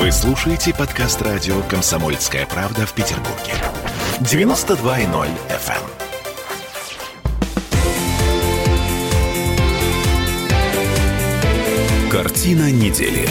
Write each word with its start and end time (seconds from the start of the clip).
Вы 0.00 0.10
слушаете 0.12 0.72
подкаст 0.72 1.20
радио 1.20 1.60
«Комсомольская 1.64 2.46
правда» 2.46 2.86
в 2.86 2.94
Петербурге. 2.94 3.52
92.0 4.20 5.28
FM. 5.50 5.82
Картина 12.10 12.72
недели. 12.72 13.28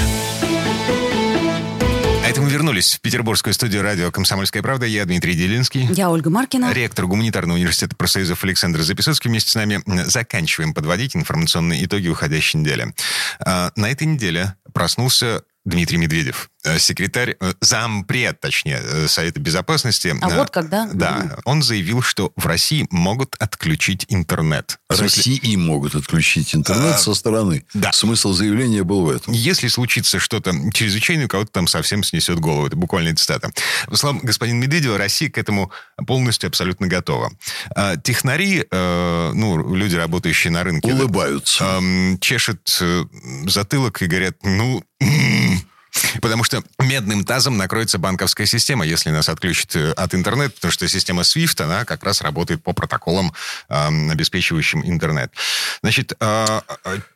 А 2.23 2.29
это 2.29 2.39
мы 2.39 2.51
вернулись 2.51 2.93
в 2.93 3.01
петербургскую 3.01 3.55
студию 3.55 3.81
радио 3.81 4.11
«Комсомольская 4.11 4.61
правда». 4.61 4.85
Я 4.85 5.05
Дмитрий 5.05 5.33
Делинский. 5.33 5.87
Я 5.91 6.11
Ольга 6.11 6.29
Маркина. 6.29 6.71
Ректор 6.71 7.07
Гуманитарного 7.07 7.57
университета 7.57 7.95
профсоюзов 7.95 8.43
Александр 8.43 8.81
Записоцкий 8.81 9.31
вместе 9.31 9.49
с 9.49 9.55
нами 9.55 9.81
заканчиваем 10.05 10.75
подводить 10.75 11.15
информационные 11.15 11.83
итоги 11.83 12.09
уходящей 12.09 12.59
недели. 12.59 12.93
А, 13.39 13.71
на 13.75 13.89
этой 13.89 14.05
неделе 14.05 14.53
проснулся 14.71 15.41
Дмитрий 15.65 15.97
Медведев, 15.97 16.49
секретарь, 16.77 17.37
э, 17.39 17.53
зампред, 17.61 18.39
точнее, 18.41 18.81
э, 18.83 19.07
Совета 19.07 19.39
Безопасности. 19.39 20.15
А 20.21 20.29
вот 20.29 20.49
когда? 20.49 20.89
Да, 20.93 21.37
он 21.45 21.61
заявил, 21.61 22.01
что 22.01 22.33
в 22.35 22.45
России 22.45 22.85
могут 22.91 23.35
отключить 23.39 24.05
интернет. 24.09 24.79
В 24.89 24.99
России 24.99 25.55
могут 25.55 25.95
отключить 25.95 26.53
интернет 26.53 26.95
а, 26.95 26.97
со 26.97 27.13
стороны. 27.13 27.65
Да. 27.73 27.91
Смысл 27.93 28.33
заявления 28.33 28.83
был 28.83 29.05
в 29.05 29.09
этом. 29.09 29.33
Если 29.33 29.67
случится 29.69 30.19
что-то 30.19 30.53
чрезвычайное, 30.73 31.25
у 31.25 31.29
кого-то 31.29 31.51
там 31.51 31.67
совсем 31.67 32.03
снесет 32.03 32.39
голову. 32.39 32.67
Это 32.67 32.75
буквально 32.75 33.15
цитата. 33.15 33.51
Словам 33.93 34.19
господина 34.19 34.57
Медведева, 34.57 34.97
Россия 34.97 35.29
к 35.29 35.37
этому 35.37 35.71
полностью 36.05 36.47
абсолютно 36.47 36.87
готова. 36.87 37.31
Технари, 38.03 38.65
ну, 38.71 39.75
люди, 39.75 39.95
работающие 39.95 40.51
на 40.51 40.63
рынке... 40.63 40.91
Улыбаются. 40.91 41.81
чешут 42.19 42.81
затылок 43.45 44.01
и 44.01 44.05
говорят, 44.05 44.37
ну, 44.43 44.83
Потому 46.21 46.43
что 46.43 46.63
медным 46.79 47.23
тазом 47.23 47.57
накроется 47.57 47.97
банковская 47.97 48.45
система, 48.45 48.85
если 48.85 49.09
нас 49.09 49.29
отключат 49.29 49.75
э, 49.75 49.91
от 49.91 50.13
интернета, 50.15 50.55
потому 50.55 50.71
что 50.71 50.87
система 50.87 51.23
SWIFT, 51.23 51.63
она 51.63 51.85
как 51.85 52.03
раз 52.03 52.21
работает 52.21 52.63
по 52.63 52.73
протоколам, 52.73 53.33
обеспечивающим 53.67 54.83
интернет. 54.85 55.31
Значит, 55.81 56.13
э, 56.19 56.61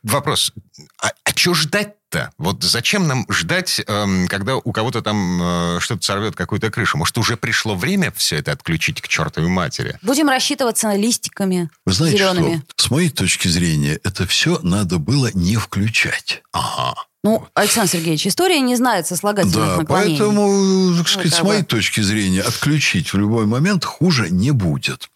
вопрос, 0.03 0.53
а, 1.02 1.12
а 1.23 1.30
что 1.36 1.53
ждать-то? 1.53 2.31
Вот 2.38 2.64
зачем 2.64 3.08
нам 3.08 3.25
ждать, 3.30 3.81
когда 4.30 4.56
у 4.56 4.72
кого-то 4.72 5.02
там 5.02 5.42
э, 5.42 5.80
что-то 5.80 6.03
сорвет 6.03 6.36
какую-то 6.36 6.70
крышу? 6.70 6.97
Может, 6.97 7.18
уже 7.18 7.38
пришло 7.38 7.75
время 7.75 8.12
все 8.12 8.38
это 8.38 8.52
отключить 8.52 9.02
к 9.02 9.08
чертовой 9.08 9.50
матери? 9.50 9.97
Будем 10.02 10.30
рассчитываться 10.30 10.88
на 10.88 10.95
листиками 10.95 11.70
Вы 11.86 11.94
знаете 11.94 12.18
зелеными. 12.18 12.64
что? 12.75 12.86
С 12.86 12.92
моей 12.92 13.09
точки 13.09 13.47
зрения, 13.47 14.00
это 14.03 14.28
все 14.28 14.59
надо 14.62 15.00
было 15.00 15.31
не 15.34 15.56
включать. 15.58 16.44
Ага. 16.52 16.95
Ну, 17.26 17.48
Александр 17.54 17.90
Сергеевич, 17.90 18.28
история 18.28 18.60
не 18.60 18.76
знает 18.76 19.08
сослагательных 19.08 19.56
да, 19.56 19.78
наклонений. 19.78 20.18
поэтому, 20.18 20.98
так 20.98 21.08
сказать, 21.08 21.32
ну, 21.32 21.38
с 21.38 21.44
моей 21.44 21.64
точки 21.64 22.02
зрения, 22.02 22.42
отключить 22.42 23.14
в 23.14 23.18
любой 23.18 23.46
момент 23.46 23.86
хуже 23.86 24.30
не 24.30 24.52
будет. 24.52 25.10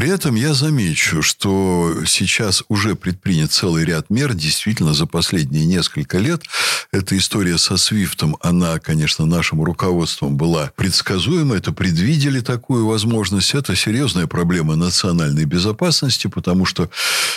При 0.00 0.08
этом 0.08 0.34
я 0.34 0.54
замечу, 0.54 1.20
что 1.20 1.94
сейчас 2.06 2.64
уже 2.70 2.94
предпринят 2.94 3.52
целый 3.52 3.84
ряд 3.84 4.08
мер. 4.08 4.32
Действительно, 4.32 4.94
за 4.94 5.04
последние 5.04 5.66
несколько 5.66 6.16
лет 6.16 6.42
эта 6.90 7.18
история 7.18 7.58
со 7.58 7.76
Свифтом, 7.76 8.38
она, 8.40 8.78
конечно, 8.78 9.26
нашим 9.26 9.62
руководством 9.62 10.38
была 10.38 10.72
предсказуема. 10.74 11.54
Это 11.54 11.72
предвидели 11.72 12.40
такую 12.40 12.86
возможность. 12.86 13.54
Это 13.54 13.76
серьезная 13.76 14.26
проблема 14.26 14.74
национальной 14.74 15.44
безопасности, 15.44 16.28
потому 16.28 16.64
что 16.64 16.88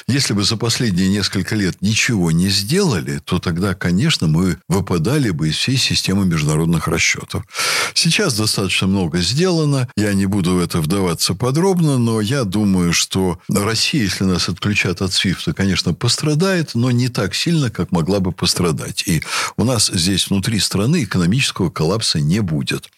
если 0.08 0.33
бы 0.33 0.45
за 0.45 0.55
последние 0.55 1.09
несколько 1.09 1.55
лет 1.55 1.81
ничего 1.81 2.31
не 2.31 2.48
сделали, 2.48 3.20
то 3.20 3.39
тогда, 3.39 3.75
конечно, 3.75 4.27
мы 4.27 4.58
выпадали 4.70 5.31
бы 5.31 5.50
из 5.50 5.58
всей 5.58 5.75
системы 5.75 6.25
международных 6.25 6.88
расчетов. 6.88 7.44
Сейчас 7.94 8.36
достаточно 8.36 8.88
много 8.88 9.20
сделано. 9.20 9.89
Я 9.95 10.14
не 10.14 10.25
буду 10.25 10.55
в 10.55 10.59
это 10.59 10.80
вдаваться 10.80 11.36
подробно, 11.36 11.98
но 11.98 12.22
я 12.22 12.45
думаю, 12.53 12.93
что 12.93 13.39
Россия, 13.49 14.03
если 14.03 14.25
нас 14.25 14.47
отключат 14.47 15.02
от 15.02 15.11
Свифта, 15.11 15.53
конечно, 15.53 15.93
пострадает, 15.93 16.75
но 16.75 16.91
не 16.91 17.09
так 17.09 17.33
сильно, 17.33 17.71
как 17.71 17.91
могла 17.91 18.19
бы 18.19 18.31
пострадать. 18.31 19.03
И 19.08 19.23
у 19.58 19.64
нас 19.64 19.91
здесь 19.91 20.30
внутри 20.30 20.59
страны 20.59 21.03
экономического 21.03 21.71
коллапса 21.71 22.19
не 22.19 22.42
будет. 22.42 22.89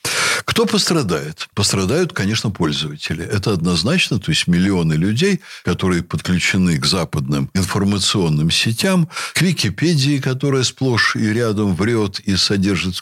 Кто 0.44 0.66
пострадает? 0.66 1.48
Пострадают, 1.54 2.12
конечно, 2.12 2.52
пользователи. 2.52 3.24
Это 3.24 3.54
однозначно. 3.54 4.20
То 4.20 4.32
есть 4.32 4.48
миллионы 4.48 4.94
людей, 4.94 5.40
которые 5.64 6.04
подключены 6.04 6.78
к 6.78 6.86
западным 6.86 7.50
информационным 7.54 8.52
сетям, 8.52 9.08
к 9.34 9.42
Википедии, 9.42 10.20
которая 10.20 10.64
сплошь 10.64 11.16
и 11.16 11.28
рядом 11.28 11.76
врет 11.76 12.20
и 12.20 12.36
содержит 12.36 13.02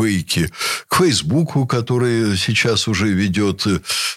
фейки, 0.00 0.50
к 0.88 0.96
Фейсбуку, 0.96 1.66
который 1.66 2.36
сейчас 2.36 2.88
уже 2.88 3.08
ведет 3.08 3.66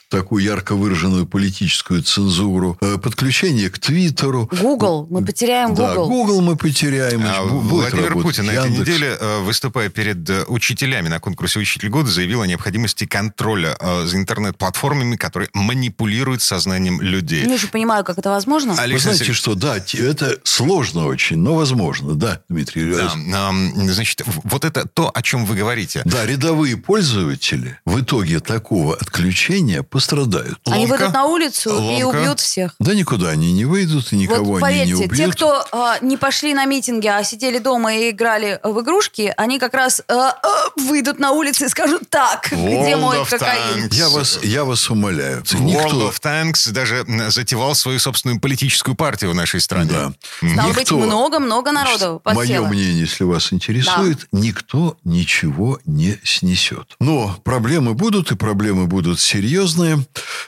такую 0.09 0.43
ярко 0.43 0.75
выраженную 0.75 1.25
политическую 1.25 2.03
цензуру, 2.03 2.77
э, 2.81 2.97
подключение 2.97 3.69
к 3.69 3.79
Твиттеру. 3.79 4.49
Google, 4.61 5.07
мы 5.09 5.25
потеряем 5.25 5.69
Google. 5.73 5.85
Да, 5.85 5.95
Google 5.95 6.41
мы 6.41 6.55
потеряем. 6.55 7.23
А 7.25 7.41
Владимир 7.43 8.13
Путин 8.13 8.45
на 8.45 8.51
этой 8.51 8.69
неделе, 8.69 9.17
э, 9.19 9.39
выступая 9.39 9.89
перед 9.89 10.29
э, 10.29 10.43
учителями 10.47 11.09
на 11.09 11.19
конкурсе 11.19 11.59
«Учитель 11.59 11.89
года», 11.89 12.11
заявил 12.11 12.41
о 12.41 12.47
необходимости 12.47 13.05
контроля 13.05 13.75
за 14.05 14.17
интернет-платформами, 14.17 15.15
которые 15.15 15.49
манипулируют 15.53 16.41
сознанием 16.41 17.01
людей. 17.01 17.45
Не 17.45 17.55
очень 17.55 17.69
понимаю, 17.69 18.03
как 18.03 18.19
это 18.19 18.29
возможно. 18.29 18.73
Вы 18.73 18.99
знаете 18.99 19.33
что, 19.33 19.55
да, 19.55 19.77
это 19.77 20.37
сложно 20.43 21.07
очень, 21.07 21.37
но 21.37 21.55
возможно, 21.55 22.13
да, 22.13 22.41
Дмитрий. 22.49 22.93
Да, 22.93 23.51
значит, 23.75 24.21
вот 24.25 24.63
это 24.63 24.87
то, 24.87 25.11
о 25.13 25.21
чем 25.21 25.45
вы 25.45 25.55
говорите. 25.55 25.72
Да, 26.05 26.25
рядовые 26.25 26.77
пользователи 26.77 27.79
в 27.85 28.01
итоге 28.01 28.39
такого 28.39 28.95
отключения 28.95 29.83
пострадают. 29.83 30.59
Они 30.65 30.85
Ломка. 30.85 30.97
выйдут 30.97 31.13
на 31.13 31.25
улицу 31.25 31.73
Ломка. 31.73 31.99
и 31.99 32.03
убьют 32.03 32.39
всех. 32.39 32.75
Да 32.79 32.93
никуда 32.93 33.29
они 33.29 33.53
не 33.53 33.65
выйдут, 33.65 34.11
и 34.13 34.15
никого 34.15 34.53
вот, 34.53 34.61
поверьте, 34.61 34.83
они 34.83 34.93
не 34.93 35.05
убьют. 35.05 35.17
те, 35.17 35.31
кто 35.31 35.65
э, 35.71 36.05
не 36.05 36.17
пошли 36.17 36.53
на 36.53 36.65
митинги, 36.65 37.07
а 37.07 37.23
сидели 37.23 37.59
дома 37.59 37.93
и 37.95 38.11
играли 38.11 38.59
в 38.63 38.81
игрушки, 38.81 39.33
они 39.37 39.59
как 39.59 39.73
раз 39.73 40.01
э, 40.07 40.13
э, 40.13 40.47
выйдут 40.77 41.19
на 41.19 41.31
улицу 41.31 41.65
и 41.65 41.69
скажут, 41.69 42.09
так, 42.09 42.51
World 42.51 42.83
где 42.83 42.95
мой 42.95 43.25
кокаин? 43.25 43.89
Я 43.91 44.09
вас, 44.09 44.39
я 44.43 44.63
вас 44.65 44.89
умоляю. 44.89 45.41
World 45.41 45.63
Никто... 45.63 46.09
of 46.09 46.21
Tanks 46.21 46.71
даже 46.71 47.05
затевал 47.29 47.75
свою 47.75 47.99
собственную 47.99 48.39
политическую 48.39 48.95
партию 48.95 49.31
в 49.31 49.35
нашей 49.35 49.61
стране. 49.61 49.91
Да. 49.91 50.13
Стало 50.37 50.67
Никто... 50.67 50.73
быть, 50.73 50.91
много-много 50.91 51.71
народу 51.71 52.21
Мое 52.25 52.61
мнение, 52.67 53.01
если 53.01 53.23
вас 53.23 53.53
интересует, 53.53 54.27
да. 54.31 54.39
никто 54.39 54.97
ничего 55.03 55.62
не 55.85 56.19
снесет. 56.23 56.95
Но 56.99 57.35
проблемы 57.43 57.93
будут, 57.93 58.31
и 58.31 58.35
проблемы 58.35 58.87
будут 58.87 59.19
серьезные. 59.19 60.05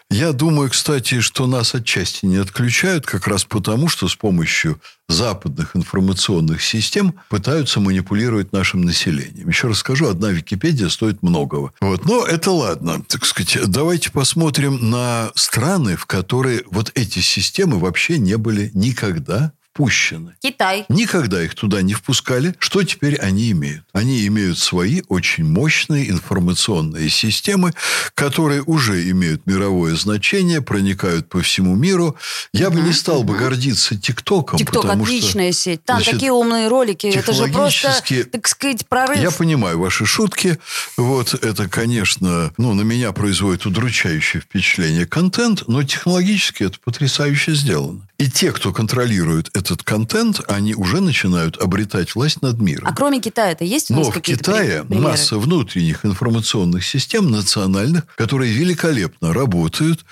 Я 0.09 0.34
думаю, 0.34 0.70
кстати, 0.70 1.20
что 1.22 1.48
нас 1.48 1.76
отчасти 1.76 2.26
не 2.26 2.38
отключают 2.38 3.06
как 3.06 3.28
раз 3.28 3.44
потому, 3.46 3.88
что 3.88 4.08
с 4.08 4.16
помощью 4.16 4.80
западных 5.08 5.75
информационных 5.75 6.64
систем 6.64 7.14
пытаются 7.30 7.80
манипулировать 7.80 8.52
нашим 8.54 8.81
населением. 8.81 9.50
Еще 9.50 9.68
раз 9.68 9.80
скажу, 9.80 10.08
одна 10.08 10.31
Википедия 10.31 10.90
стоит 10.90 11.22
многого. 11.22 11.72
Вот. 11.80 12.06
Но 12.06 12.25
это 12.25 12.52
ладно. 12.52 13.04
Так 13.08 13.25
сказать, 13.25 13.58
давайте 13.68 14.12
посмотрим 14.12 14.90
на 14.90 15.31
страны, 15.36 15.96
в 15.96 16.06
которые 16.06 16.64
вот 16.72 16.92
эти 16.96 17.20
системы 17.20 17.80
вообще 17.80 18.18
не 18.18 18.38
были 18.38 18.72
никогда 18.74 19.54
впущены. 19.75 20.36
Китай. 20.41 20.86
Никогда 20.88 21.44
их 21.44 21.53
туда 21.53 21.81
не 21.81 21.94
впускали. 21.94 22.56
Что 22.59 22.84
теперь 22.84 23.18
они 23.18 23.52
имеют? 23.52 23.84
Они 23.91 24.25
имеют 24.28 24.58
свои 24.58 25.02
очень 25.09 25.44
мощные 25.44 26.09
информационные 26.09 27.09
системы, 27.09 27.74
которые 28.13 28.63
уже 28.63 29.09
имеют 29.09 29.46
мировое 29.46 29.96
значение, 29.96 30.62
проникают 30.62 31.28
по 31.28 31.41
всему 31.41 31.75
миру. 31.75 32.16
Я 32.53 32.69
угу, 32.69 32.78
бы 32.78 32.84
не 32.84 32.94
стал 32.94 33.24
бы 33.24 33.38
гордиться 33.38 34.00
ТикТоком. 34.00 34.58
ТикТок 34.58 34.86
отличная 34.86 35.52
что, 35.52 35.62
сеть. 35.62 35.84
Там 35.84 35.97
значит, 35.97 36.13
такие 36.13 36.31
умные 36.31 36.69
ролики. 36.69 37.07
Это 37.07 37.34
же 37.34 37.47
просто, 37.47 38.02
так 38.31 38.47
сказать, 38.47 38.88
прорыв. 38.88 39.19
Я 39.19 39.31
понимаю 39.31 39.78
ваши 39.78 40.06
шутки. 40.06 40.57
Вот 40.95 41.33
это, 41.33 41.68
конечно, 41.68 42.54
ну, 42.57 42.74
на 42.74 42.81
меня 42.83 43.12
производит 43.12 43.66
удручающее 43.66 44.42
впечатление 44.42 45.06
контент, 45.06 45.68
но 45.68 45.83
технологически 45.83 46.63
это 46.63 46.80
потрясающе 46.80 47.54
сделано. 47.56 48.07
И 48.18 48.31
те, 48.31 48.54
кто 48.54 48.72
контролирует 48.72 49.50
этот 49.65 49.83
контент, 49.83 50.41
они 50.47 50.75
уже 50.75 51.01
начинают 51.01 51.57
обретать 51.57 52.15
власть 52.15 52.41
над 52.41 52.59
миром. 52.59 52.88
А 52.88 52.94
кроме 52.94 53.19
Китая 53.19 53.51
это 53.51 53.63
есть 53.63 53.91
у 53.91 53.95
нас 53.95 54.07
Но 54.07 54.12
в 54.12 54.21
Китае 54.21 54.83
примеры? 54.83 55.09
масса 55.09 55.38
внутренних 55.38 56.06
информационных 56.06 56.85
систем 56.85 57.31
национальных, 57.31 58.06
которые 58.15 58.53
великолепно 58.53 59.33
работают. 59.33 60.06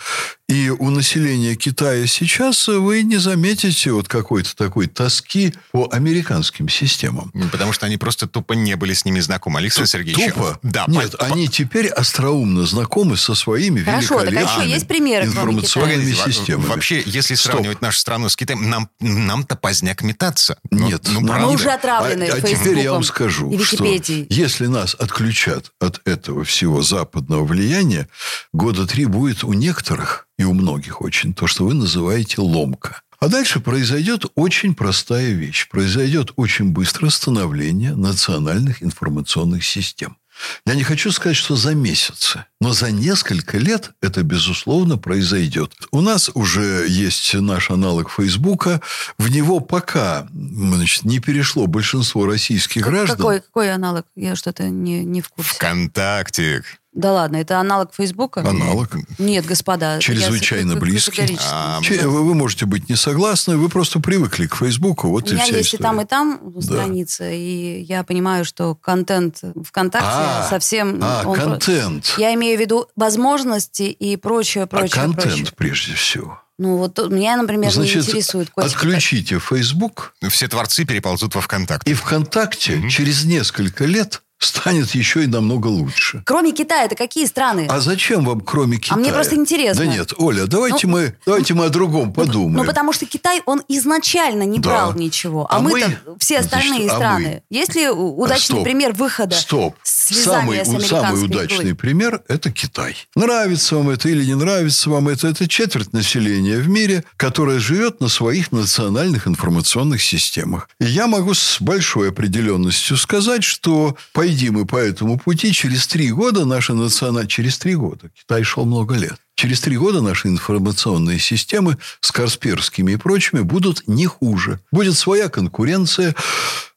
И 0.54 0.70
у 0.70 0.92
населения 0.92 1.56
Китая 1.56 2.06
сейчас 2.06 2.68
вы 2.68 3.02
не 3.02 3.18
заметите 3.18 3.92
вот 3.92 4.08
какой-то 4.08 4.56
такой 4.56 4.86
тоски 4.86 5.52
по 5.72 5.90
американским 5.92 6.70
системам. 6.70 7.32
Потому 7.52 7.74
что 7.74 7.88
они 7.88 7.98
просто 7.98 8.28
тупо 8.28 8.54
не 8.54 8.76
были 8.76 8.94
с 8.94 9.04
ними 9.04 9.20
знакомы. 9.20 9.58
Александр 9.58 9.90
Сергеевич. 9.90 10.32
Тупо? 10.36 10.60
Да. 10.62 10.86
Нет, 10.88 11.18
по- 11.18 11.26
они 11.26 11.48
теперь 11.48 11.88
остроумно 11.88 12.68
знакомы 12.68 13.18
со 13.18 13.34
своими 13.34 13.82
Хорошо, 13.82 14.20
так 14.20 14.28
а 14.28 14.30
еще 14.30 14.36
великолепными 14.36 14.70
есть 14.70 14.88
примеры, 14.88 15.26
информационными 15.26 16.14
во- 16.14 16.32
системами. 16.32 16.68
Вообще, 16.68 17.02
если 17.04 17.34
Стоп. 17.34 17.54
сравнивать 17.54 17.82
нашу 17.82 17.98
страну 17.98 18.30
с 18.30 18.36
Китаем, 18.36 18.70
нам, 18.70 18.90
нам-то 19.00 19.56
поздняк 19.56 20.04
метаться. 20.04 20.60
Ну, 20.70 20.86
Нет, 20.86 21.02
ну, 21.10 21.26
правда. 21.26 21.48
Мы 21.48 21.54
уже 21.56 21.72
отравлены 21.72 22.26
а, 22.26 22.36
а 22.36 22.42
теперь 22.42 22.78
я 22.78 22.92
вам 22.92 23.04
скажу, 23.04 23.60
что 23.64 23.86
если 24.30 24.68
нас 24.68 24.94
отключат 24.94 25.72
от 25.80 26.00
этого 26.08 26.44
всего 26.44 26.84
западного 26.84 27.44
влияния, 27.44 28.08
года 28.52 28.86
три 28.86 29.06
будет 29.06 29.44
у 29.44 29.54
некоторых 29.54 30.28
и 30.38 30.43
у 30.46 30.54
многих 30.54 31.02
очень 31.02 31.34
то, 31.34 31.48
что 31.48 31.66
вы 31.66 31.74
называете 31.74 32.42
ломка. 32.42 33.02
А 33.20 33.30
дальше 33.30 33.62
произойдет 33.62 34.26
очень 34.36 34.76
простая 34.76 35.32
вещь. 35.32 35.70
Произойдет 35.70 36.34
очень 36.36 36.72
быстро 36.72 37.10
становление 37.10 37.96
национальных 37.96 38.84
информационных 38.84 39.64
систем. 39.64 40.18
Я 40.66 40.76
не 40.76 40.84
хочу 40.84 41.12
сказать, 41.12 41.38
что 41.38 41.56
за 41.56 41.76
месяцы, 41.76 42.46
но 42.60 42.74
за 42.74 42.92
несколько 42.92 43.58
лет 43.58 43.92
это, 44.02 44.24
безусловно, 44.24 44.98
произойдет. 44.98 45.72
У 45.92 46.02
нас 46.02 46.32
уже 46.34 46.86
есть 46.90 47.34
наш 47.36 47.70
аналог 47.70 48.12
Фейсбука. 48.12 48.82
В 49.18 49.30
него 49.30 49.60
пока 49.60 50.28
значит, 50.32 51.06
не 51.06 51.20
перешло 51.20 51.68
большинство 51.68 52.26
российских 52.26 52.84
граждан. 52.84 53.18
Какой, 53.18 53.42
какой 53.42 53.74
аналог? 53.74 54.06
Я 54.16 54.36
что-то 54.36 54.68
не, 54.70 55.04
не 55.04 55.22
в 55.22 55.30
курсе. 55.30 55.54
Вконтакте. 55.54 56.64
Да 56.94 57.12
ладно, 57.12 57.38
это 57.38 57.60
аналог 57.60 57.92
Фейсбука? 57.96 58.42
Аналог. 58.42 58.90
Нет, 59.18 59.46
господа. 59.46 60.00
Чрезвычайно 60.00 60.76
близкий. 60.76 61.38
А, 61.52 61.80
Че-. 61.82 62.08
Вы 62.08 62.24
вы 62.24 62.36
можете 62.36 62.66
быть 62.68 62.88
не 62.90 62.96
согласны, 62.96 63.58
вы 63.58 63.68
просто 63.70 64.00
привыкли 64.00 64.46
к 64.46 64.56
Фейсбуку, 64.58 65.10
вот 65.10 65.24
У 65.28 65.32
и 65.32 65.34
меня 65.34 65.44
вся 65.46 65.58
есть 65.58 65.74
и 65.74 65.78
история. 65.78 65.84
там, 65.90 66.02
и 66.02 66.06
там 66.06 66.62
страница, 66.62 67.30
и 67.32 67.82
я 67.82 68.04
понимаю, 68.04 68.46
что 68.46 68.76
контент 68.76 69.42
ВКонтакте 69.66 70.08
А, 70.12 70.48
совсем... 70.50 71.00
а, 71.02 71.24
он 71.26 71.36
про- 71.36 71.44
контент. 71.52 72.14
Я 72.18 72.34
имею 72.36 72.58
в 72.58 72.62
виду 72.62 72.88
возможности 72.96 73.84
и 73.84 74.16
прочее, 74.18 74.66
А 74.66 74.68
прочее, 74.68 74.90
контент 75.02 75.24
прочее. 75.24 75.48
прежде 75.58 75.94
всего. 75.96 76.40
Ну 76.60 76.78
вот 76.78 77.00
меня, 77.10 77.36
например, 77.38 77.72
Значит, 77.72 77.96
не 77.96 78.02
интересует 78.02 78.52
котики. 78.52 78.70
отключите 78.76 79.40
Фейсбук, 79.40 80.14
Все 80.30 80.48
творцы 80.48 80.86
переползут 80.86 81.34
во 81.34 81.42
ВКонтакте. 81.42 81.90
и 81.90 81.96
ВКонтакте 81.96 82.88
через 82.90 83.26
несколько 83.26 83.86
лет 83.86 84.22
станет 84.46 84.92
еще 84.96 85.24
и 85.24 85.28
намного 85.28 85.68
лучше. 85.68 86.24
Кроме 86.26 86.52
Китая, 86.52 86.86
это 86.86 86.96
какие 86.96 87.26
страны? 87.26 87.68
А 87.70 87.80
зачем 87.80 88.26
вам, 88.26 88.42
кроме 88.42 88.78
Китая? 88.78 88.98
мне 89.00 89.12
просто 89.12 89.36
интересно. 89.36 89.86
Да 89.86 89.92
нет, 89.92 90.14
Оля, 90.18 90.46
давайте, 90.48 90.88
Ну, 90.88 90.94
мы, 90.94 91.16
давайте 91.26 91.54
мы 91.54 91.66
о 91.66 91.70
другом 91.70 92.14
подумаем. 92.14 92.54
Ну, 92.54 92.66
потому 92.66 92.94
что 92.94 93.06
Китай, 93.06 93.42
он 93.46 93.62
изначально 93.68 94.44
не 94.44 94.60
Да. 94.60 94.70
брал 94.70 94.94
ничего. 94.94 95.46
А, 95.50 95.58
А 95.58 95.60
мы-то, 95.60 95.90
мы- 96.06 96.16
все 96.20 96.40
остальные 96.40 96.70
Значит, 96.84 96.92
а 96.92 96.96
страны. 96.96 97.44
мы? 97.50 97.58
Есть 97.58 97.76
ли 97.76 97.90
у- 97.90 98.22
удачный 98.22 98.56
Стоп. 98.56 98.64
пример 98.64 98.94
выхода 98.94 99.36
Стоп. 99.36 99.76
слезами 99.84 100.03
Самый, 100.04 100.66
самый 100.66 101.24
удачный 101.24 101.76
пример– 101.76 102.22
это 102.28 102.52
Китай. 102.52 102.96
Нравится 103.16 103.76
вам 103.78 103.90
это 103.90 104.10
или 104.10 104.26
не 104.26 104.36
нравится 104.36 104.90
вам 104.90 105.08
это, 105.08 105.28
это 105.28 105.48
четверть 105.48 105.94
населения 105.94 106.58
в 106.58 106.68
мире, 106.68 107.04
которая 107.18 107.60
живет 107.60 108.02
на 108.02 108.10
своих 108.10 108.52
национальных 108.52 109.28
информационных 109.28 110.02
системах. 110.02 110.70
И 110.80 110.86
я 110.86 111.08
могу 111.08 111.34
с 111.34 111.58
большой 111.62 112.10
определенностью 112.10 112.98
сказать, 112.98 113.44
что 113.44 113.96
пойди 114.12 114.50
мы 114.50 114.66
по 114.66 114.78
этому 114.78 115.18
пути, 115.18 115.54
через 115.54 115.88
три 115.88 116.12
года 116.12 116.46
наша 116.46 116.74
национальная... 116.74 117.28
Через 117.28 117.58
три 117.58 117.76
года. 117.76 118.10
Китай 118.14 118.44
шел 118.44 118.66
много 118.66 118.96
лет. 118.96 119.23
Через 119.36 119.62
три 119.62 119.78
года 119.78 120.02
наши 120.02 120.28
информационные 120.28 121.20
системы 121.20 121.78
с 122.02 122.12
Касперскими 122.12 122.94
и 122.94 122.96
прочими 122.98 123.42
будут 123.42 123.88
не 123.88 124.06
хуже. 124.06 124.60
Будет 124.72 124.96
своя 124.96 125.28
конкуренция. 125.28 126.16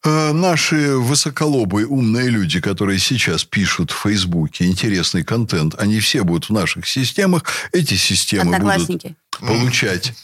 Э, 0.03 0.33
Наши 0.33 0.97
высоколобые 0.97 1.87
умные 1.87 2.29
люди, 2.29 2.61
которые 2.61 2.99
сейчас 2.99 3.45
пишут 3.45 3.91
в 3.91 4.01
Фейсбуке 4.03 4.65
интересный 4.67 5.23
контент, 5.23 5.75
они 5.79 6.01
все 6.01 6.23
будут 6.23 6.49
в 6.49 6.53
наших 6.53 6.87
системах. 6.87 7.45
Эти 7.73 7.95
системы 7.95 8.59
будут 8.59 9.17
получать. 9.39 10.15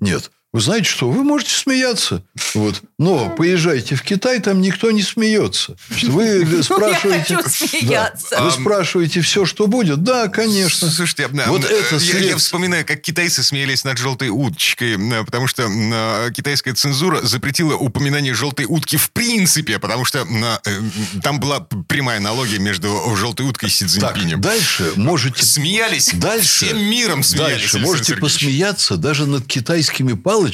Нет. 0.00 0.30
Вы 0.56 0.62
знаете 0.62 0.88
что? 0.88 1.10
Вы 1.10 1.22
можете 1.22 1.54
смеяться. 1.54 2.22
Вот. 2.54 2.80
Но 2.98 3.28
поезжайте 3.28 3.94
в 3.94 4.00
Китай, 4.00 4.40
там 4.40 4.62
никто 4.62 4.90
не 4.90 5.02
смеется. 5.02 5.76
Вы 5.90 6.62
спрашиваете... 6.62 7.36
хочу 7.36 7.50
смеяться. 7.50 8.28
Да. 8.30 8.42
Вы 8.42 8.50
спрашиваете 8.50 9.20
все, 9.20 9.44
что 9.44 9.66
будет? 9.66 10.02
Да, 10.02 10.28
конечно. 10.28 10.90
Слушайте, 10.90 11.26
а, 11.26 11.50
Вот 11.50 11.62
а, 11.62 11.68
это 11.68 11.96
я, 11.96 12.18
я 12.20 12.36
вспоминаю, 12.38 12.86
как 12.86 13.02
китайцы 13.02 13.42
смеялись 13.42 13.84
над 13.84 13.98
желтой 13.98 14.30
уточкой, 14.30 14.96
потому 15.26 15.46
что 15.46 15.68
а, 15.68 16.30
китайская 16.30 16.72
цензура 16.72 17.20
запретила 17.20 17.74
упоминание 17.74 18.32
желтой 18.32 18.64
утки 18.66 18.96
в 18.96 19.10
принципе, 19.10 19.78
потому 19.78 20.06
что 20.06 20.22
а, 20.22 20.60
э, 20.64 20.80
там 21.22 21.38
была 21.38 21.60
прямая 21.60 22.16
аналогия 22.16 22.58
между 22.58 22.98
желтой 23.14 23.44
уткой 23.44 23.68
и 23.68 23.72
Си 23.72 23.84
Так, 24.00 24.14
Цзиньпинем. 24.14 24.40
дальше 24.40 24.92
можете... 24.96 25.44
Смеялись 25.44 26.12
Дальше, 26.14 26.64
всем 26.64 26.78
миром 26.78 27.22
смеялись. 27.22 27.60
дальше 27.60 27.78
можете 27.80 28.16
посмеяться 28.16 28.96
даже 28.96 29.26
над 29.26 29.44
китайскими 29.46 30.14
палочками, 30.14 30.45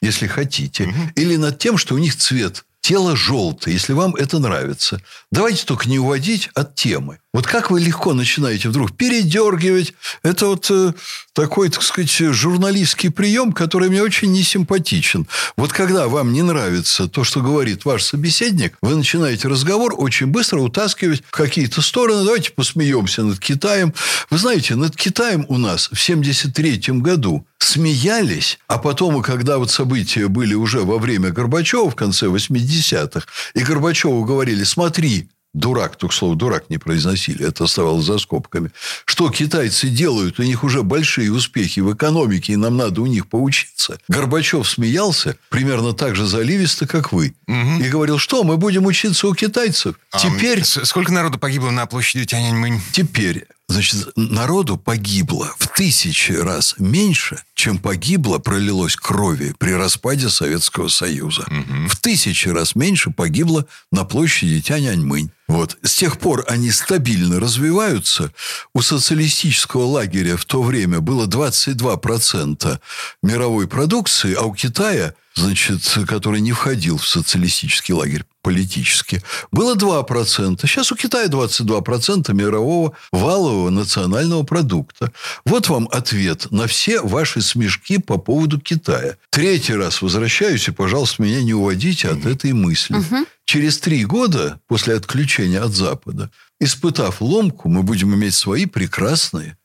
если 0.00 0.26
хотите, 0.26 0.92
или 1.14 1.36
над 1.36 1.58
тем, 1.58 1.78
что 1.78 1.94
у 1.94 1.98
них 1.98 2.16
цвет 2.16 2.64
тела 2.86 3.16
желтый, 3.16 3.72
если 3.72 3.94
вам 3.94 4.14
это 4.14 4.38
нравится. 4.38 5.02
Давайте 5.32 5.64
только 5.64 5.88
не 5.88 5.98
уводить 5.98 6.50
от 6.54 6.76
темы. 6.76 7.18
Вот 7.36 7.46
как 7.46 7.70
вы 7.70 7.80
легко 7.80 8.14
начинаете 8.14 8.70
вдруг 8.70 8.96
передергивать. 8.96 9.92
Это 10.22 10.46
вот 10.46 10.70
э, 10.70 10.94
такой, 11.34 11.68
так 11.68 11.82
сказать, 11.82 12.10
журналистский 12.10 13.10
прием, 13.10 13.52
который 13.52 13.90
мне 13.90 14.02
очень 14.02 14.32
не 14.32 14.42
симпатичен. 14.42 15.28
Вот 15.54 15.70
когда 15.70 16.08
вам 16.08 16.32
не 16.32 16.40
нравится 16.40 17.08
то, 17.08 17.24
что 17.24 17.42
говорит 17.42 17.84
ваш 17.84 18.04
собеседник, 18.04 18.78
вы 18.80 18.94
начинаете 18.94 19.48
разговор 19.48 19.92
очень 19.98 20.28
быстро 20.28 20.60
утаскивать 20.60 21.22
в 21.26 21.30
какие-то 21.30 21.82
стороны. 21.82 22.24
Давайте 22.24 22.52
посмеемся 22.52 23.22
над 23.22 23.38
Китаем. 23.38 23.92
Вы 24.30 24.38
знаете, 24.38 24.74
над 24.74 24.96
Китаем 24.96 25.44
у 25.50 25.58
нас 25.58 25.90
в 25.92 26.00
73 26.00 26.80
году 27.02 27.46
смеялись, 27.58 28.58
а 28.66 28.78
потом, 28.78 29.20
когда 29.20 29.58
вот 29.58 29.70
события 29.70 30.28
были 30.28 30.54
уже 30.54 30.80
во 30.80 30.98
время 30.98 31.32
Горбачева 31.32 31.90
в 31.90 31.96
конце 31.96 32.28
80-х, 32.28 33.26
и 33.52 33.60
Горбачеву 33.60 34.24
говорили, 34.24 34.64
смотри, 34.64 35.28
дурак, 35.56 35.96
только 35.96 36.14
слово 36.14 36.36
дурак 36.36 36.70
не 36.70 36.78
произносили, 36.78 37.46
это 37.46 37.64
оставалось 37.64 38.04
за 38.04 38.18
скобками, 38.18 38.70
что 39.04 39.30
китайцы 39.30 39.88
делают, 39.88 40.38
у 40.38 40.42
них 40.42 40.62
уже 40.64 40.82
большие 40.82 41.32
успехи 41.32 41.80
в 41.80 41.92
экономике, 41.94 42.52
и 42.52 42.56
нам 42.56 42.76
надо 42.76 43.00
у 43.00 43.06
них 43.06 43.26
поучиться. 43.26 43.98
Горбачев 44.08 44.68
смеялся 44.68 45.36
примерно 45.48 45.92
так 45.92 46.14
же 46.14 46.26
заливисто, 46.26 46.86
как 46.86 47.12
вы, 47.12 47.34
и 47.48 47.88
говорил, 47.88 48.18
что 48.18 48.44
мы 48.44 48.56
будем 48.56 48.86
учиться 48.86 49.26
у 49.26 49.34
китайцев. 49.34 49.96
А, 50.12 50.18
Теперь 50.18 50.64
Сколько 50.64 51.12
народу 51.12 51.38
погибло 51.38 51.70
на 51.70 51.86
площади 51.86 52.26
Тяньаньмэнь? 52.26 52.80
Теперь, 52.92 53.46
значит, 53.68 54.08
народу 54.16 54.76
погибло 54.76 55.54
в 55.58 55.68
тысячи 55.68 56.32
раз 56.32 56.74
меньше, 56.78 57.42
чем 57.54 57.78
погибло, 57.78 58.38
пролилось 58.38 58.96
крови 58.96 59.54
при 59.58 59.72
распаде 59.72 60.28
Советского 60.28 60.88
Союза. 60.88 61.46
В 61.88 61.96
тысячи 61.96 62.48
раз 62.48 62.74
меньше 62.74 63.10
погибло 63.10 63.66
на 63.90 64.04
площади 64.04 64.60
Тяньаньмынь. 64.60 65.30
Вот. 65.48 65.78
С 65.82 65.94
тех 65.94 66.18
пор 66.18 66.44
они 66.48 66.70
стабильно 66.70 67.38
развиваются. 67.38 68.32
У 68.74 68.82
социалистического 68.82 69.84
лагеря 69.84 70.36
в 70.36 70.44
то 70.44 70.62
время 70.62 71.00
было 71.00 71.26
22% 71.26 72.80
мировой 73.22 73.68
продукции, 73.68 74.34
а 74.34 74.42
у 74.42 74.54
Китая, 74.54 75.14
значит, 75.36 75.82
который 76.08 76.40
не 76.40 76.52
входил 76.52 76.96
в 76.96 77.06
социалистический 77.06 77.94
лагерь 77.94 78.24
политически, 78.42 79.22
было 79.52 79.74
2%. 79.74 80.60
Сейчас 80.62 80.92
у 80.92 80.96
Китая 80.96 81.28
22% 81.28 82.32
мирового 82.32 82.92
валового 83.12 83.70
национального 83.70 84.42
продукта. 84.44 85.12
Вот 85.44 85.68
вам 85.68 85.88
ответ 85.92 86.50
на 86.50 86.66
все 86.66 87.00
ваши 87.00 87.42
смешки 87.42 87.98
по 87.98 88.16
поводу 88.16 88.60
Китая. 88.60 89.16
Третий 89.30 89.74
раз 89.74 90.00
возвращаюсь, 90.00 90.68
и, 90.68 90.72
пожалуйста, 90.72 91.22
меня 91.22 91.42
не 91.42 91.54
уводите 91.54 92.08
от 92.08 92.24
этой 92.24 92.52
мысли. 92.52 92.96
Через 93.44 93.78
три 93.78 94.04
года 94.04 94.60
после 94.66 94.94
отключения 94.94 95.62
от 95.62 95.72
Запада, 95.72 96.30
испытав 96.58 97.20
ломку, 97.20 97.68
мы 97.68 97.82
будем 97.82 98.14
иметь 98.14 98.34
свои 98.34 98.66
прекрасные 98.66 99.56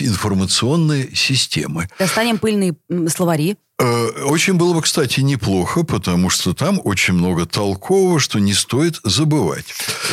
информационные 0.00 1.14
системы. 1.14 1.88
Достанем 1.98 2.38
пыльные 2.38 2.74
словари. 3.08 3.56
Э, 3.80 4.24
Очень 4.24 4.54
было 4.54 4.74
бы, 4.74 4.82
кстати, 4.82 5.20
неплохо, 5.20 5.84
потому 5.84 6.28
что 6.28 6.52
там 6.52 6.80
очень 6.84 7.14
много 7.14 7.46
толкового, 7.46 8.20
что 8.20 8.38
не 8.38 8.52
стоит 8.52 9.00
забывать. 9.04 9.64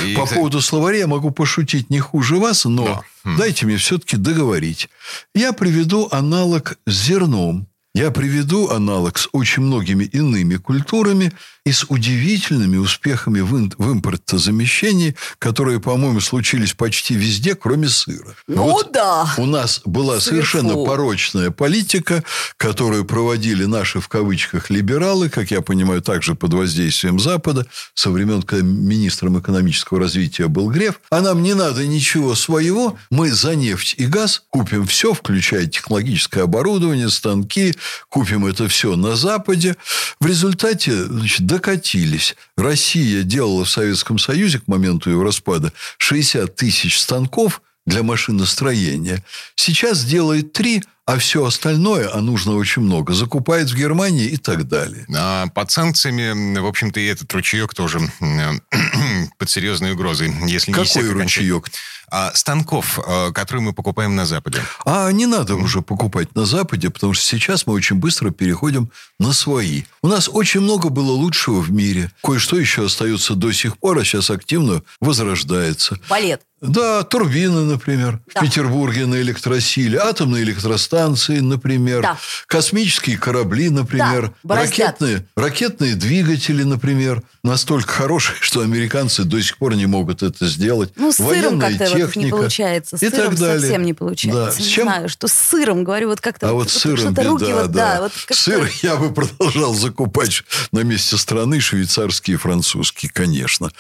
И, 0.06 0.16
По 0.16 0.26
поводу 0.26 0.62
словаря 0.62 1.00
я 1.00 1.08
могу 1.08 1.32
пошутить 1.32 1.90
не 1.90 2.00
хуже 2.00 2.38
вас, 2.38 2.64
но 2.66 2.86
Да. 2.86 3.02
Хм. 3.26 3.38
дайте 3.38 3.66
мне 3.66 3.76
все-таки 3.78 4.16
договорить. 4.16 4.90
Я 5.36 5.52
приведу 5.52 6.08
аналог 6.12 6.78
с 6.86 6.94
зерном. 6.94 7.68
Я 7.98 8.12
приведу 8.12 8.70
аналог 8.70 9.18
с 9.18 9.27
очень 9.32 9.63
многими 9.63 10.04
иными 10.04 10.58
культурами 10.58 11.34
и 11.66 11.72
с 11.72 11.84
удивительными 11.89 12.77
успехами 12.77 13.42
в, 13.42 13.72
в 13.77 13.92
импортозамещении, 13.92 15.16
которые, 15.39 15.80
по-моему, 15.82 16.22
случились 16.22 16.74
почти 16.74 17.16
везде, 17.16 17.56
кроме 17.56 17.89
сыра. 17.89 18.36
Ну 18.48 18.82
да. 18.94 19.34
У 19.38 19.48
нас 19.48 19.82
была 19.84 20.20
Сыр, 20.22 20.34
совершенно 20.36 20.74
фу. 20.74 20.86
порочная 20.86 21.50
политика, 21.50 22.24
которую 22.56 23.04
проводили 23.04 23.66
наши, 23.66 24.00
в 24.00 24.08
кавычках, 24.08 24.70
либералы, 24.70 25.30
как 25.30 25.50
я 25.50 25.62
понимаю, 25.62 26.04
также 26.04 26.36
под 26.36 26.54
воздействием 26.54 27.20
Запада, 27.20 27.66
со 27.96 28.12
времен, 28.12 28.44
когда 28.44 28.63
министром 28.63 29.39
экономического 29.39 30.00
развития 30.00 30.48
был 30.48 30.70
Греф. 30.70 31.01
А 31.10 31.20
нам 31.20 31.42
не 31.42 31.56
надо 31.56 31.86
ничего 31.88 32.36
своего. 32.36 32.96
Мы 33.10 33.32
за 33.32 33.56
нефть 33.56 33.96
и 33.98 34.06
газ 34.06 34.44
купим 34.51 34.86
все, 34.86 35.13
включая 35.13 35.66
технологическое 35.66 36.44
оборудование, 36.44 37.10
станки, 37.10 37.74
купим 38.10 38.46
это 38.46 38.67
все 38.67 38.96
на 38.96 39.15
Западе. 39.15 39.75
В 40.20 40.25
результате 40.25 41.06
значит, 41.06 41.46
докатились. 41.46 42.36
Россия 42.56 43.24
делала 43.24 43.65
в 43.65 43.70
Советском 43.70 44.20
Союзе 44.20 44.60
к 44.60 44.67
моменту 44.67 45.10
его 45.10 45.24
распада 45.24 45.72
60 45.98 46.56
тысяч 46.56 47.00
станков 47.00 47.62
для 47.86 48.03
машиностроения. 48.03 49.24
Сейчас 49.56 50.03
делает 50.03 50.53
три, 50.53 50.84
а 51.08 51.18
все 51.18 51.46
остальное, 51.46 52.10
а 52.14 52.20
нужно 52.20 52.56
очень 52.56 52.82
много, 52.82 53.14
закупает 53.14 53.70
в 53.70 53.76
Германии 53.76 54.26
и 54.26 54.36
так 54.36 54.68
далее. 54.68 55.06
А 55.16 55.48
под 55.48 55.72
санкциями, 55.72 56.60
в 56.60 56.66
общем-то, 56.66 57.00
и 57.00 57.06
этот 57.06 57.32
ручеек 57.34 57.74
тоже 57.74 58.02
под 59.38 59.50
серьезной 59.50 59.94
угрозой. 59.94 60.34
Если 60.48 60.72
не 60.72 60.76
Какой 60.76 60.84
окончательно. 60.92 61.24
ручеек? 61.24 61.72
А, 62.10 62.32
станков, 62.34 63.00
э, 63.06 63.32
которые 63.34 63.64
мы 63.64 63.74
покупаем 63.74 64.16
на 64.16 64.26
Западе. 64.26 64.62
А 64.86 65.12
не 65.12 65.26
надо 65.26 65.56
уже 65.56 65.82
покупать 65.82 66.34
на 66.36 66.46
Западе, 66.46 66.90
потому 66.90 67.14
что 67.14 67.26
сейчас 67.26 67.68
мы 67.68 67.74
очень 67.74 67.98
быстро 67.98 68.32
переходим 68.32 68.90
на 69.20 69.34
свои. 69.34 69.84
У 70.02 70.08
нас 70.08 70.30
очень 70.32 70.62
много 70.62 70.88
было 70.88 71.12
лучшего 71.12 71.60
в 71.60 71.70
мире. 71.70 72.10
Кое-что 72.24 72.58
еще 72.58 72.86
остается 72.86 73.36
до 73.36 73.52
сих 73.52 73.78
пор, 73.78 73.98
а 74.00 74.06
сейчас 74.06 74.30
активно 74.30 74.84
возрождается. 75.02 76.00
Балет. 76.10 76.44
Да, 76.62 77.04
турбины, 77.04 77.66
например, 77.66 78.20
Да. 78.34 78.40
в 78.40 78.44
Петербурге 78.44 79.06
на 79.06 79.22
электросиле, 79.22 80.00
атомные 80.00 80.44
электростанции, 80.44 80.97
например, 81.42 82.01
Да. 82.01 82.18
космические 82.48 83.18
корабли, 83.18 83.70
например, 83.70 84.27
Да, 84.27 84.34
бороздят. 84.44 84.77
ракетные, 84.80 85.27
ракетные 85.36 85.96
двигатели, 85.96 86.63
например, 86.63 87.22
настолько 87.44 87.92
хорошие, 87.92 88.38
что 88.42 88.62
американцы 88.62 89.24
до 89.24 89.42
сих 89.42 89.58
пор 89.58 89.75
не 89.75 89.86
могут 89.86 90.24
это 90.24 90.48
сделать. 90.48 90.92
Ну, 90.96 91.12
с 91.12 91.18
сыром 91.18 91.60
как-то 91.60 91.86
вот 91.86 91.96
не 91.96 92.01
техника 92.06 92.36
получается. 92.38 92.98
С 92.98 93.04
и 93.04 93.10
сыром 93.10 93.30
так 93.32 93.39
далее. 93.39 93.60
совсем 93.62 93.84
не 93.84 93.94
получается. 93.94 94.46
Да. 94.46 94.51
С 94.51 94.60
Не 94.60 94.66
чем? 94.70 94.84
знаю, 94.88 95.10
что 95.10 95.27
с 95.27 95.34
сыром, 95.34 95.84
говорю, 95.84 96.10
вот 96.10 96.22
как-то... 96.22 96.50
А 96.50 96.54
вот 96.54 96.70
с 96.70 96.74
сыром 96.77 96.98
что-то 96.98 97.24
руки 97.24 97.46
беда, 97.46 97.62
вот, 97.62 97.72
да. 97.72 98.01
вот 98.01 98.12
Сыр 98.36 98.70
я 98.84 98.96
бы 98.96 99.13
продолжал 99.13 99.74
закупать 99.74 100.44
на 100.72 100.80
месте 100.80 101.18
страны 101.18 101.60
швейцарский 101.60 102.34
и 102.34 102.38
французский, 102.38 103.08
конечно. 103.08 103.72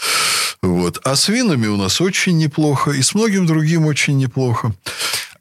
Вот. 0.61 0.99
А 1.03 1.15
с 1.15 1.27
винами 1.29 1.67
у 1.67 1.77
нас 1.77 2.01
очень 2.01 2.37
неплохо, 2.37 2.91
и 2.91 3.01
с 3.01 3.13
многим 3.13 3.45
другим 3.45 3.85
очень 3.85 4.17
неплохо. 4.17 4.73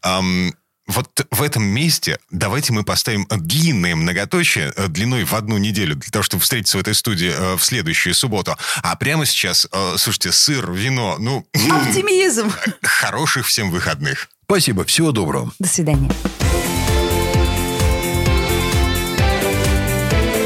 Ам, 0.03 0.53
вот 0.87 1.27
в 1.31 1.43
этом 1.43 1.65
месте 1.65 2.19
давайте 2.31 2.73
мы 2.73 2.85
поставим 2.85 3.27
длинное 3.29 3.97
многоточие 3.97 4.73
э, 4.77 4.89
длиной 4.89 5.25
в 5.25 5.35
одну 5.35 5.59
неделю 5.59 5.97
для 5.97 6.11
того, 6.11 6.23
чтобы 6.23 6.43
встретиться 6.43 6.79
в 6.79 6.81
этой 6.81 6.95
студии 6.95 7.33
э, 7.35 7.57
в 7.57 7.65
следующую 7.65 8.15
субботу. 8.15 8.57
А 8.83 8.95
прямо 8.97 9.27
сейчас, 9.27 9.67
э, 9.73 9.95
слушайте, 9.99 10.33
сыр, 10.33 10.71
вино, 10.73 11.17
ну, 11.19 11.47
Оптимизм. 11.55 12.53
хороших 12.83 13.47
всем 13.47 13.71
выходных. 13.71 14.29
Спасибо, 14.45 14.85
всего 14.85 15.13
доброго. 15.13 15.53
До 15.59 15.69
свидания. 15.69 16.11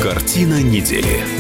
Картина 0.03 0.63
недели. 0.63 1.40